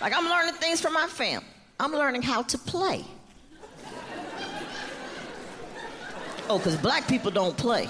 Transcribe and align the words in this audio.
Like 0.00 0.12
I'm 0.14 0.24
learning 0.24 0.54
things 0.54 0.80
from 0.80 0.92
my 0.92 1.06
fam. 1.06 1.42
I'm 1.80 1.92
learning 1.92 2.22
how 2.22 2.42
to 2.42 2.58
play. 2.58 3.04
Oh, 6.48 6.58
because 6.58 6.76
black 6.76 7.08
people 7.08 7.30
don't 7.30 7.56
play. 7.56 7.88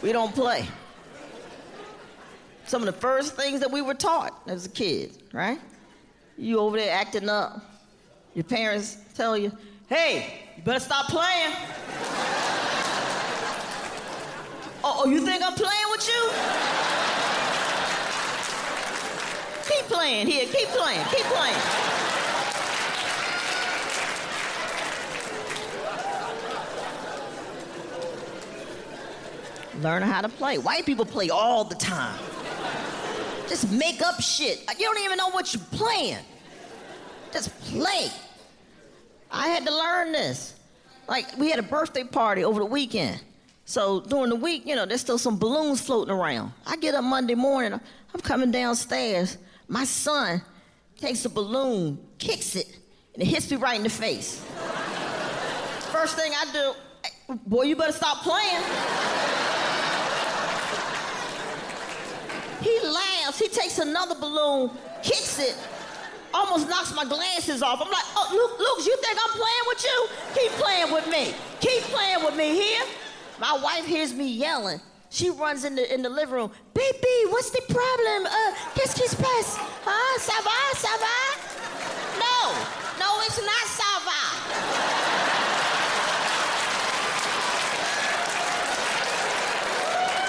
We 0.00 0.12
don't 0.12 0.34
play. 0.34 0.66
Some 2.66 2.82
of 2.82 2.86
the 2.86 3.00
first 3.00 3.36
things 3.36 3.60
that 3.60 3.70
we 3.70 3.82
were 3.82 3.94
taught 3.94 4.40
as 4.46 4.66
a 4.66 4.68
kid, 4.68 5.22
right? 5.32 5.60
You 6.38 6.58
over 6.58 6.76
there 6.76 6.94
acting 6.94 7.28
up. 7.28 7.60
Your 8.34 8.44
parents 8.44 8.96
tell 9.14 9.36
you, 9.36 9.52
hey, 9.88 10.40
you 10.56 10.62
better 10.62 10.80
stop 10.80 11.06
playing. 11.06 11.54
oh, 14.84 15.02
oh, 15.04 15.08
you 15.08 15.24
think 15.24 15.42
I'm 15.42 15.54
playing 15.54 15.84
with 15.90 16.08
you? 16.08 17.01
Playing 19.92 20.26
here. 20.26 20.46
Keep 20.46 20.68
playing. 20.68 21.04
Keep 21.10 21.26
playing. 21.26 21.56
Learn 29.82 30.02
how 30.02 30.20
to 30.20 30.28
play. 30.28 30.58
White 30.58 30.86
people 30.86 31.04
play 31.04 31.30
all 31.30 31.64
the 31.64 31.74
time. 31.74 32.18
Just 33.48 33.70
make 33.70 34.00
up 34.00 34.20
shit. 34.20 34.60
You 34.78 34.86
don't 34.86 35.04
even 35.04 35.18
know 35.18 35.30
what 35.30 35.52
you're 35.52 35.62
playing. 35.72 36.18
Just 37.32 37.50
play. 37.64 38.08
I 39.30 39.48
had 39.48 39.66
to 39.66 39.74
learn 39.74 40.12
this. 40.12 40.54
Like, 41.08 41.36
we 41.36 41.50
had 41.50 41.58
a 41.58 41.64
birthday 41.64 42.04
party 42.04 42.44
over 42.44 42.60
the 42.60 42.66
weekend. 42.66 43.20
So 43.64 44.00
during 44.00 44.30
the 44.30 44.36
week, 44.36 44.66
you 44.66 44.76
know, 44.76 44.86
there's 44.86 45.00
still 45.00 45.18
some 45.18 45.38
balloons 45.38 45.80
floating 45.80 46.14
around. 46.14 46.52
I 46.66 46.76
get 46.76 46.94
up 46.94 47.04
Monday 47.04 47.34
morning, 47.34 47.72
I'm 48.14 48.20
coming 48.20 48.50
downstairs. 48.50 49.38
My 49.72 49.84
son 49.84 50.42
takes 51.00 51.24
a 51.24 51.30
balloon, 51.30 51.98
kicks 52.18 52.56
it, 52.56 52.78
and 53.14 53.22
it 53.22 53.26
hits 53.26 53.50
me 53.50 53.56
right 53.56 53.76
in 53.76 53.82
the 53.82 53.88
face. 53.88 54.44
First 55.90 56.14
thing 56.14 56.30
I 56.36 56.44
do, 56.52 57.36
boy, 57.46 57.62
you 57.62 57.74
better 57.74 57.90
stop 57.90 58.18
playing. 58.18 58.62
He 62.60 62.86
laughs, 62.86 63.38
he 63.38 63.48
takes 63.48 63.78
another 63.78 64.14
balloon, 64.14 64.70
kicks 65.02 65.38
it, 65.38 65.56
almost 66.34 66.68
knocks 66.68 66.94
my 66.94 67.06
glasses 67.06 67.62
off. 67.62 67.80
I'm 67.80 67.90
like, 67.90 68.04
oh, 68.14 68.28
Luke, 68.30 68.58
Luke, 68.58 68.86
you 68.86 68.94
think 68.98 69.18
I'm 69.24 69.30
playing 69.30 69.64
with 69.68 69.84
you? 69.84 70.08
Keep 70.34 70.52
playing 70.60 70.92
with 70.92 71.08
me. 71.08 71.34
Keep 71.60 71.82
playing 71.84 72.22
with 72.22 72.36
me 72.36 72.62
here. 72.62 72.82
My 73.40 73.58
wife 73.64 73.86
hears 73.86 74.12
me 74.12 74.28
yelling. 74.28 74.82
She 75.12 75.28
runs 75.28 75.64
in 75.64 75.76
the 75.76 75.84
in 75.92 76.00
the 76.00 76.08
living 76.08 76.34
room. 76.34 76.50
Baby, 76.72 77.16
what's 77.28 77.50
the 77.50 77.60
problem? 77.68 78.24
Uh, 78.24 78.52
qu'est-ce? 78.74 78.96
Huh? 79.84 80.18
Ça 80.18 80.40
va? 80.40 80.72
Ça 80.72 80.88
va? 80.96 81.36
No, 82.16 82.48
no, 82.98 83.20
it's 83.20 83.36
not 83.44 83.66
ça 83.68 84.00
va. 84.08 84.20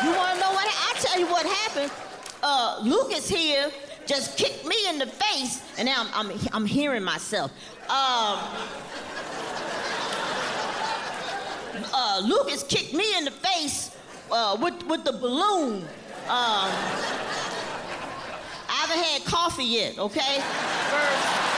You 0.04 0.12
wanna 0.12 0.40
know 0.42 0.52
what? 0.52 0.68
I 0.68 1.00
tell 1.14 1.22
you 1.22 1.28
what 1.32 1.46
happened. 1.46 1.92
Uh, 2.42 2.80
Lucas 2.82 3.30
here 3.30 3.70
just 4.06 4.38
kicked 4.38 4.66
me 4.66 4.76
in 4.90 4.98
the 4.98 5.06
face, 5.06 5.62
and 5.78 5.86
now 5.86 6.08
I'm 6.14 6.32
I'm, 6.32 6.40
I'm 6.52 6.66
hearing 6.66 7.04
myself. 7.04 7.52
Um, 7.84 7.90
uh, 11.94 12.22
Lucas 12.24 12.64
kicked 12.64 12.94
me 12.94 13.16
in 13.18 13.26
the 13.26 13.32
face 13.32 13.96
uh, 14.32 14.58
with, 14.60 14.84
with 14.88 15.06
the 15.06 15.14
balloon. 15.14 15.84
Um, 16.28 16.72
I 18.70 18.86
haven't 18.88 19.04
had 19.04 19.24
coffee 19.26 19.66
yet, 19.66 20.00
okay? 20.00 20.40
First. 20.40 21.53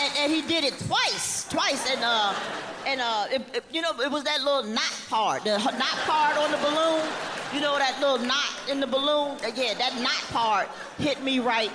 And, 0.00 0.12
and, 0.18 0.32
he 0.32 0.42
did 0.42 0.64
it 0.64 0.78
twice, 0.86 1.44
twice, 1.48 1.90
and 1.90 2.00
uh, 2.04 2.34
and 2.86 3.00
uh, 3.00 3.26
it, 3.32 3.42
it, 3.52 3.64
you 3.72 3.82
know, 3.82 3.90
it 4.00 4.10
was 4.10 4.22
that 4.24 4.42
little 4.42 4.62
knot 4.62 4.94
part, 5.08 5.44
the 5.44 5.58
knot 5.58 5.98
part 6.06 6.36
on 6.38 6.50
the 6.52 6.58
balloon. 6.58 7.04
You 7.52 7.60
know 7.60 7.78
that 7.78 7.98
little 8.00 8.18
knot 8.18 8.54
in 8.70 8.78
the 8.78 8.86
balloon? 8.86 9.36
Yeah, 9.56 9.74
that 9.74 9.98
knot 10.00 10.22
part 10.30 10.68
hit 10.98 11.22
me 11.22 11.40
right 11.40 11.72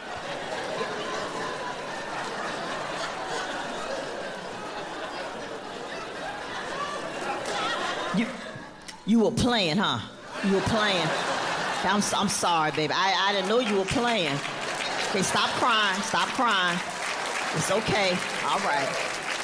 You, 8.15 8.27
you 9.07 9.19
were 9.21 9.31
playing, 9.31 9.77
huh? 9.77 9.99
You 10.45 10.53
were 10.53 10.61
playing. 10.61 11.07
I'm, 11.83 12.01
I'm 12.15 12.29
sorry, 12.29 12.71
baby. 12.71 12.93
I, 12.95 13.29
I 13.29 13.33
didn't 13.33 13.49
know 13.49 13.59
you 13.59 13.77
were 13.77 13.85
playing. 13.85 14.37
Okay, 15.09 15.23
stop 15.23 15.49
crying. 15.57 15.99
Stop 16.03 16.27
crying. 16.29 16.77
It's 17.55 17.71
okay. 17.71 18.17
All 18.45 18.59
right. 18.59 18.89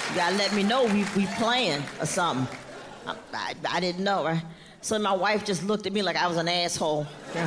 You 0.09 0.16
gotta 0.16 0.36
let 0.36 0.53
me 0.53 0.64
know 0.64 0.86
we, 0.86 1.06
we 1.16 1.28
playing 1.38 1.84
or 2.00 2.06
something. 2.06 2.58
I, 3.06 3.16
I, 3.34 3.53
I 3.70 3.80
didn't 3.80 4.03
know, 4.03 4.25
right? 4.25 4.44
So 4.81 4.97
my 4.97 5.14
wife 5.14 5.46
just 5.46 5.64
looked 5.64 5.86
at 5.86 5.94
me 5.94 6.02
like 6.02 6.16
I 6.16 6.28
was 6.28 6.38
an 6.38 6.47
asshole. 6.47 7.06
So 7.34 7.40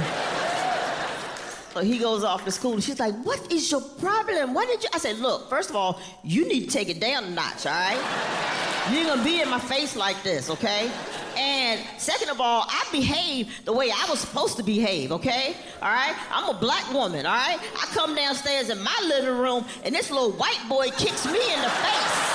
he 1.81 1.99
goes 1.99 2.25
off 2.25 2.44
to 2.44 2.50
school 2.50 2.78
she's 2.81 3.00
like, 3.00 3.15
What 3.22 3.50
is 3.53 3.71
your 3.71 3.81
problem? 3.81 4.55
What 4.55 4.69
did 4.69 4.83
you? 4.83 4.88
I 4.93 4.99
said, 4.99 5.19
Look, 5.19 5.49
first 5.49 5.71
of 5.71 5.77
all, 5.77 6.00
you 6.22 6.47
need 6.49 6.65
to 6.65 6.71
take 6.71 6.88
it 6.88 7.00
down 7.00 7.25
a 7.25 7.31
notch, 7.31 7.66
all 7.66 7.72
right? 7.72 8.88
You 8.91 8.99
ain't 8.99 9.09
gonna 9.09 9.25
be 9.25 9.41
in 9.41 9.49
my 9.49 9.60
face 9.60 9.97
like 9.97 10.22
this, 10.22 10.50
okay? 10.50 10.91
And 11.37 11.81
second 11.99 12.31
of 12.31 12.41
all, 12.41 12.66
I 12.69 12.87
behave 12.93 13.65
the 13.65 13.72
way 13.72 13.91
I 13.91 14.06
was 14.11 14.21
supposed 14.21 14.56
to 14.59 14.62
behave, 14.62 15.12
okay? 15.12 15.56
All 15.81 15.88
right? 15.88 16.15
I'm 16.31 16.55
a 16.55 16.59
black 16.59 16.93
woman, 16.93 17.25
all 17.25 17.32
right? 17.32 17.59
I 17.59 17.87
come 17.93 18.15
downstairs 18.15 18.69
in 18.71 18.82
my 18.82 19.05
living 19.06 19.38
room 19.38 19.65
and 19.84 19.94
this 19.94 20.11
little 20.11 20.32
white 20.32 20.61
boy 20.69 20.91
kicks 20.91 21.25
me 21.27 21.41
in 21.55 21.62
the 21.62 21.71
face. 21.71 22.31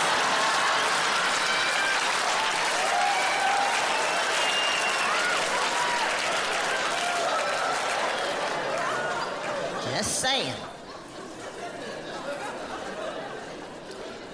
Just 9.97 10.19
saying. 10.19 10.53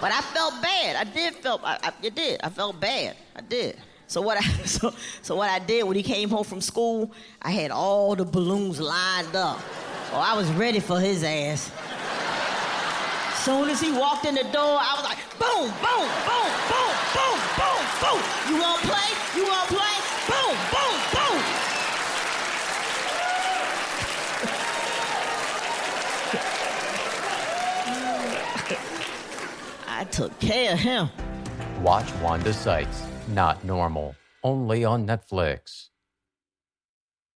But 0.02 0.12
I 0.12 0.20
felt 0.20 0.62
bad. 0.62 0.98
I 0.98 1.06
did 1.06 1.36
felt. 1.36 1.62
I, 1.64 1.80
I, 1.82 2.10
did. 2.10 2.42
I 2.44 2.50
felt 2.50 2.82
bad. 2.82 3.16
I 3.34 3.40
did. 3.40 3.78
So 4.08 4.20
what 4.20 4.36
I 4.36 4.42
so, 4.66 4.94
so 5.22 5.38
what 5.38 5.50
I 5.50 5.60
did 5.60 5.86
when 5.86 5.96
he 5.96 6.04
came 6.04 6.30
home 6.30 6.44
from 6.44 6.60
school, 6.60 7.12
I 7.42 7.52
had 7.52 7.72
all 7.72 8.14
the 8.14 8.26
balloons 8.26 8.82
lined 8.82 9.38
up. 9.38 9.58
Oh, 10.12 10.18
I 10.20 10.36
was 10.36 10.52
ready 10.52 10.82
for 10.82 11.00
his 11.00 11.24
ass. 11.24 11.72
Soon 13.46 13.70
as 13.70 13.80
he 13.80 13.94
walked 13.94 14.26
in 14.26 14.36
the 14.36 14.44
door, 14.44 14.78
I 14.82 14.96
was 14.98 15.06
like, 15.06 15.20
boom, 15.40 15.72
boom, 15.80 16.10
boom, 16.28 16.52
boom, 16.68 16.92
boom, 17.16 17.40
boom, 17.56 17.84
boom. 18.04 18.22
You 18.50 18.62
want 18.62 18.82
play? 18.82 19.40
You 19.40 19.48
want 19.48 19.70
to 19.70 19.76
play? 19.76 19.96
Boom, 20.28 20.58
boom, 20.74 21.00
boom. 21.14 21.64
I 30.04 30.06
took 30.08 30.38
care 30.42 30.74
of 30.74 30.80
him. 30.80 31.08
Watch 31.82 32.14
Wanda 32.16 32.52
Sykes, 32.52 33.04
Not 33.30 33.64
Normal, 33.64 34.14
only 34.44 34.84
on 34.84 35.08
Netflix. 35.08 35.92